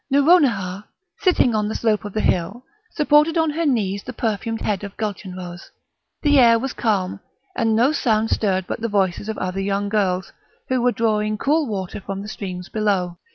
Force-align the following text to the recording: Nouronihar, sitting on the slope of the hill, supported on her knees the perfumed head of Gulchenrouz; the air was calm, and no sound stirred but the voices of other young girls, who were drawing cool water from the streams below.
Nouronihar, 0.09 0.85
sitting 1.21 1.53
on 1.53 1.67
the 1.67 1.75
slope 1.75 2.03
of 2.05 2.13
the 2.13 2.21
hill, 2.21 2.65
supported 2.95 3.37
on 3.37 3.51
her 3.51 3.67
knees 3.67 4.01
the 4.01 4.11
perfumed 4.13 4.61
head 4.61 4.83
of 4.83 4.97
Gulchenrouz; 4.97 5.69
the 6.23 6.39
air 6.39 6.57
was 6.57 6.73
calm, 6.73 7.19
and 7.55 7.75
no 7.75 7.91
sound 7.91 8.31
stirred 8.31 8.65
but 8.65 8.81
the 8.81 8.89
voices 8.89 9.29
of 9.29 9.37
other 9.37 9.61
young 9.61 9.89
girls, 9.89 10.33
who 10.69 10.81
were 10.81 10.91
drawing 10.91 11.37
cool 11.37 11.67
water 11.67 12.01
from 12.01 12.23
the 12.23 12.27
streams 12.29 12.67
below. 12.67 13.17